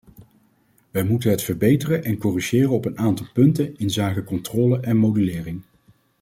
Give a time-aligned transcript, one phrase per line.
[0.91, 5.61] Wij moeten het verbeteren en corrigeren op een aantal punten inzake controle en modulering.